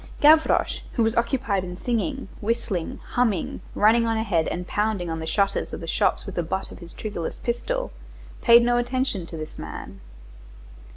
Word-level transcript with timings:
Gavroche, 0.19 0.79
who 0.93 1.03
was 1.03 1.15
occupied 1.15 1.63
in 1.63 1.77
singing, 1.77 2.27
whistling, 2.41 2.97
humming, 3.09 3.61
running 3.75 4.07
on 4.07 4.17
ahead 4.17 4.47
and 4.47 4.65
pounding 4.65 5.11
on 5.11 5.19
the 5.19 5.27
shutters 5.27 5.73
of 5.73 5.79
the 5.79 5.85
shops 5.85 6.25
with 6.25 6.33
the 6.33 6.41
butt 6.41 6.71
of 6.71 6.79
his 6.79 6.91
triggerless 6.91 7.37
pistol; 7.43 7.91
paid 8.41 8.63
no 8.63 8.77
attention 8.77 9.27
to 9.27 9.37
this 9.37 9.59
man. 9.59 10.01